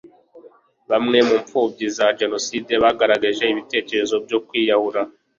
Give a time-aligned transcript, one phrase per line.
[0.89, 5.01] bamwe mu imfubyi za jenoside bagaragaje ibitekerezo byo kwiyahura